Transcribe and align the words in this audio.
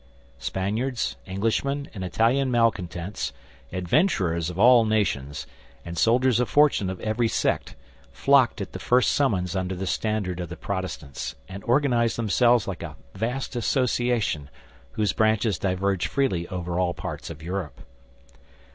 Spaniards, 0.39 1.15
Englishmen, 1.27 1.87
and 1.93 2.03
Italian 2.03 2.49
malcontents, 2.49 3.33
adventurers 3.71 4.49
of 4.49 4.57
all 4.57 4.83
nations, 4.83 5.45
and 5.85 5.95
soldiers 5.95 6.39
of 6.39 6.49
fortune 6.49 6.89
of 6.89 6.99
every 7.01 7.27
sect, 7.27 7.75
flocked 8.11 8.61
at 8.61 8.71
the 8.71 8.79
first 8.79 9.11
summons 9.11 9.55
under 9.55 9.75
the 9.75 9.85
standard 9.85 10.39
of 10.39 10.49
the 10.49 10.57
Protestants, 10.57 11.35
and 11.47 11.63
organized 11.65 12.17
themselves 12.17 12.67
like 12.67 12.81
a 12.81 12.95
vast 13.13 13.55
association, 13.55 14.49
whose 14.93 15.13
branches 15.13 15.59
diverged 15.59 16.07
freely 16.07 16.47
over 16.47 16.79
all 16.79 16.95
parts 16.95 17.29
of 17.29 17.43
Europe. 17.43 17.81